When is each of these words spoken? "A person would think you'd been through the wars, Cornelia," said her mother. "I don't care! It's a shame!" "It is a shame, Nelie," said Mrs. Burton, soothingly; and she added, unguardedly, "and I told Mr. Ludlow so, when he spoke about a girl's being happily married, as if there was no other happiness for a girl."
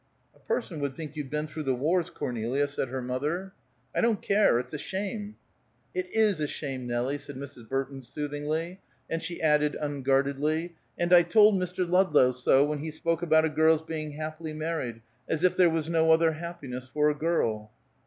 "A 0.35 0.39
person 0.39 0.79
would 0.79 0.95
think 0.95 1.15
you'd 1.15 1.29
been 1.29 1.45
through 1.45 1.61
the 1.61 1.75
wars, 1.75 2.09
Cornelia," 2.09 2.67
said 2.67 2.87
her 2.87 3.03
mother. 3.03 3.53
"I 3.95 4.01
don't 4.01 4.19
care! 4.19 4.57
It's 4.57 4.73
a 4.73 4.79
shame!" 4.79 5.35
"It 5.93 6.07
is 6.11 6.41
a 6.41 6.47
shame, 6.47 6.87
Nelie," 6.87 7.19
said 7.19 7.35
Mrs. 7.35 7.69
Burton, 7.69 8.01
soothingly; 8.01 8.79
and 9.11 9.21
she 9.21 9.39
added, 9.43 9.77
unguardedly, 9.79 10.73
"and 10.97 11.13
I 11.13 11.21
told 11.21 11.53
Mr. 11.53 11.87
Ludlow 11.87 12.31
so, 12.31 12.65
when 12.65 12.79
he 12.79 12.89
spoke 12.89 13.21
about 13.21 13.45
a 13.45 13.49
girl's 13.49 13.83
being 13.83 14.13
happily 14.13 14.53
married, 14.53 15.01
as 15.29 15.43
if 15.43 15.55
there 15.55 15.69
was 15.69 15.87
no 15.87 16.11
other 16.11 16.31
happiness 16.31 16.87
for 16.87 17.11
a 17.11 17.15
girl." 17.15 17.69